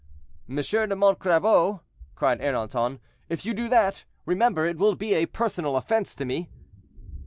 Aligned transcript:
"M. 0.49 0.55
de 0.55 0.95
Montcrabeau," 0.95 1.81
cried 2.15 2.39
Ernanton, 2.41 2.97
"if 3.29 3.45
you 3.45 3.53
do 3.53 3.69
that, 3.69 4.03
remember 4.25 4.65
it 4.65 4.79
will 4.79 4.95
be 4.95 5.13
a 5.13 5.27
personal 5.27 5.75
offense 5.75 6.15
to 6.15 6.25
me." 6.25 6.49